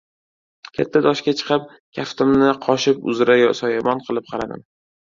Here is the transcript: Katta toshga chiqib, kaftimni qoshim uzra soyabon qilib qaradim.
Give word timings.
Katta 0.77 1.01
toshga 1.07 1.33
chiqib, 1.41 1.69
kaftimni 1.99 2.51
qoshim 2.67 3.07
uzra 3.15 3.39
soyabon 3.63 4.07
qilib 4.11 4.35
qaradim. 4.35 4.69